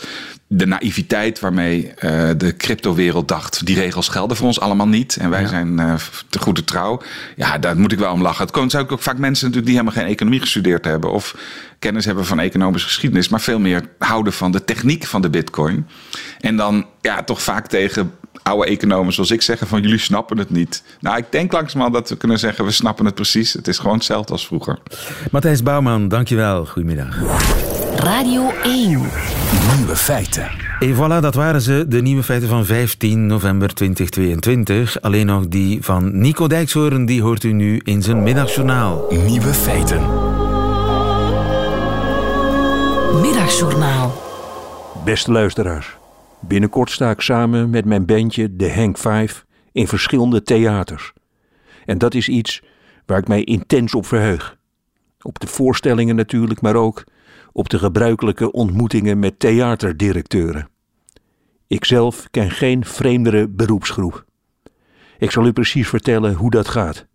[0.47, 3.65] de naïviteit waarmee uh, de cryptowereld dacht...
[3.65, 5.15] die regels gelden voor ons allemaal niet.
[5.15, 5.93] En wij zijn uh,
[6.29, 7.01] te goede trouw.
[7.35, 8.47] Ja, daar moet ik wel om lachen.
[8.47, 11.11] Het zijn ook vaak mensen natuurlijk die helemaal geen economie gestudeerd hebben...
[11.11, 11.35] of
[11.79, 13.29] kennis hebben van economische geschiedenis...
[13.29, 15.87] maar veel meer houden van de techniek van de bitcoin.
[16.39, 18.11] En dan ja, toch vaak tegen
[18.43, 20.83] oude economen zoals ik zeggen van jullie snappen het niet.
[20.99, 23.53] Nou, ik denk langzamerhand dat we kunnen zeggen we snappen het precies.
[23.53, 24.79] Het is gewoon hetzelfde als vroeger.
[25.31, 26.65] Matthijs Bouwman, dankjewel.
[26.65, 27.17] Goedemiddag.
[27.95, 28.89] Radio 1.
[29.77, 30.49] Nieuwe feiten.
[30.79, 35.01] En voilà, dat waren ze, de nieuwe feiten van 15 november 2022.
[35.01, 39.05] Alleen nog die van Nico Dijkshoorn, die hoort u nu in zijn middagjournaal.
[39.09, 40.01] Nieuwe feiten.
[43.21, 44.21] Middagjournaal.
[45.05, 46.00] Beste luisteraars.
[46.47, 51.13] Binnenkort sta ik samen met mijn bandje, de Hank 5, in verschillende theaters.
[51.85, 52.61] En dat is iets
[53.05, 54.57] waar ik mij intens op verheug.
[55.21, 57.03] Op de voorstellingen natuurlijk, maar ook
[57.51, 60.69] op de gebruikelijke ontmoetingen met theaterdirecteuren.
[61.67, 64.25] Ikzelf ken geen vreemdere beroepsgroep.
[65.17, 67.07] Ik zal u precies vertellen hoe dat gaat.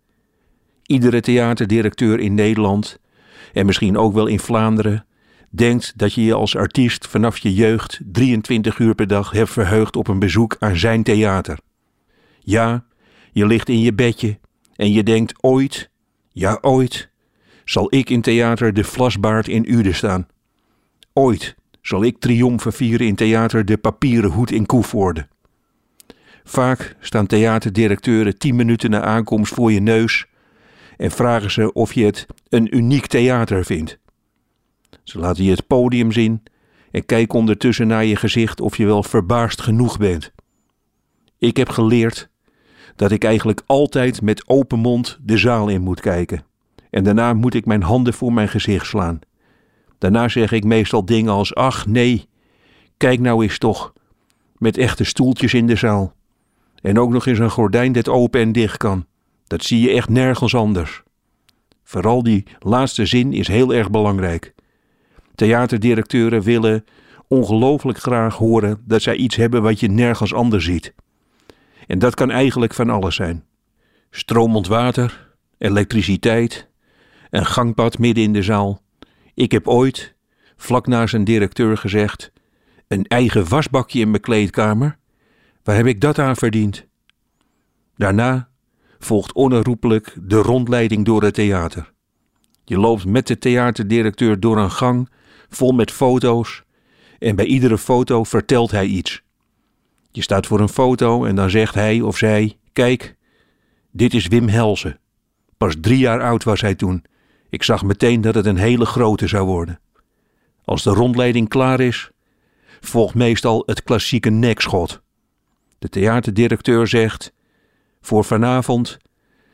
[0.83, 2.99] Iedere theaterdirecteur in Nederland,
[3.53, 5.05] en misschien ook wel in Vlaanderen,
[5.49, 9.95] denkt dat je je als artiest vanaf je jeugd 23 uur per dag hebt verheugd
[9.95, 11.59] op een bezoek aan zijn theater.
[12.39, 12.85] Ja,
[13.31, 14.39] je ligt in je bedje
[14.75, 15.89] en je denkt ooit,
[16.31, 17.09] ja ooit,
[17.65, 20.27] zal ik in theater De Vlasbaard in Uden staan.
[21.13, 25.27] Ooit zal ik triomfen vieren in theater De Papieren Hoed in Koevoorde.
[26.43, 30.25] Vaak staan theaterdirecteuren tien minuten na aankomst voor je neus
[30.97, 33.99] en vragen ze of je het een uniek theater vindt.
[35.07, 36.43] Ze laten je het podium zien
[36.91, 40.31] en kijken ondertussen naar je gezicht of je wel verbaasd genoeg bent.
[41.37, 42.29] Ik heb geleerd
[42.95, 46.43] dat ik eigenlijk altijd met open mond de zaal in moet kijken.
[46.89, 49.19] En daarna moet ik mijn handen voor mijn gezicht slaan.
[49.97, 52.27] Daarna zeg ik meestal dingen als: Ach nee,
[52.97, 53.93] kijk nou eens toch.
[54.57, 56.13] Met echte stoeltjes in de zaal.
[56.81, 59.05] En ook nog eens een gordijn dat open en dicht kan.
[59.47, 61.03] Dat zie je echt nergens anders.
[61.83, 64.55] Vooral die laatste zin is heel erg belangrijk.
[65.37, 66.85] Theaterdirecteuren willen
[67.27, 70.93] ongelooflijk graag horen dat zij iets hebben wat je nergens anders ziet.
[71.87, 73.45] En dat kan eigenlijk van alles zijn:
[74.09, 76.67] stromend water, elektriciteit,
[77.29, 78.81] een gangpad midden in de zaal.
[79.33, 80.15] Ik heb ooit,
[80.55, 82.31] vlak naast een directeur, gezegd:
[82.87, 84.97] een eigen wasbakje in mijn kleedkamer.
[85.63, 86.85] Waar heb ik dat aan verdiend?
[87.95, 88.49] Daarna
[88.99, 91.93] volgt onherroepelijk de rondleiding door het theater.
[92.63, 95.09] Je loopt met de theaterdirecteur door een gang
[95.49, 96.63] vol met foto's.
[97.19, 99.21] En bij iedere foto vertelt hij iets.
[100.11, 103.15] Je staat voor een foto en dan zegt hij of zij: Kijk,
[103.91, 104.99] dit is Wim Helsen.
[105.57, 107.03] Pas drie jaar oud was hij toen.
[107.49, 109.79] Ik zag meteen dat het een hele grote zou worden.
[110.65, 112.09] Als de rondleiding klaar is,
[112.79, 115.01] volgt meestal het klassieke nekschot.
[115.79, 117.33] De theaterdirecteur zegt:
[118.01, 118.97] Voor vanavond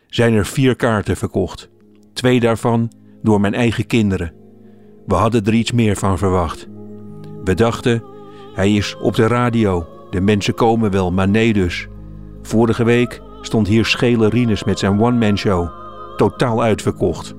[0.08, 1.70] zijn er vier kaarten verkocht.
[2.14, 4.43] Twee daarvan door mijn eigen kinderen.
[5.06, 6.68] We hadden er iets meer van verwacht.
[7.44, 8.04] We dachten,
[8.54, 9.88] hij is op de radio.
[10.10, 11.88] De mensen komen wel, maar nee dus.
[12.42, 15.70] Vorige week stond hier Schele Rines met zijn one-man show.
[16.18, 17.34] Totaal uitverkocht.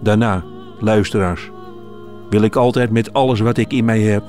[0.00, 0.44] Daarna,
[0.78, 1.50] luisteraars,
[2.30, 4.22] wil ik altijd met alles wat ik in mij heb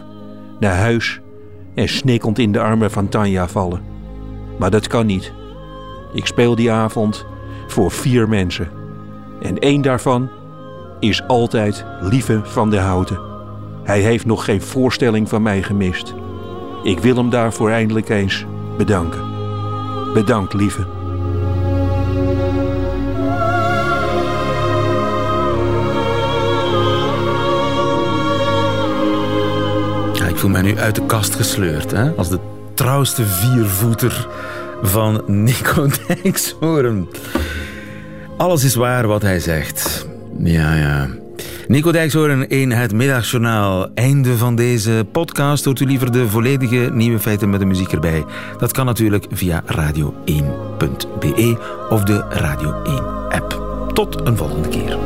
[0.59, 1.19] naar huis
[1.75, 3.81] en snikkend in de armen van Tanja vallen.
[4.59, 5.33] Maar dat kan niet.
[6.13, 7.25] Ik speel die avond
[7.67, 8.69] voor vier mensen.
[9.41, 10.29] En één daarvan
[11.01, 13.19] is altijd Lieve van der Houten.
[13.83, 16.13] Hij heeft nog geen voorstelling van mij gemist.
[16.83, 18.45] Ik wil hem daarvoor eindelijk eens
[18.77, 19.21] bedanken.
[20.13, 20.81] Bedankt, lieve.
[30.29, 32.11] Ik voel mij nu uit de kast gesleurd, hè?
[32.11, 32.39] als de
[32.73, 34.27] trouwste viervoeter
[34.81, 37.09] van Nico Dijkshoorn.
[38.37, 40.09] Alles is waar wat hij zegt.
[40.43, 41.07] Ja, ja.
[41.67, 43.89] Nico Dijkshoorn in het middagjournaal.
[43.93, 45.65] Einde van deze podcast.
[45.65, 48.25] Hoort u liever de volledige nieuwe feiten met de muziek erbij?
[48.57, 51.57] Dat kan natuurlijk via radio1.be
[51.89, 53.61] of de Radio 1 app.
[53.93, 54.97] Tot een volgende keer.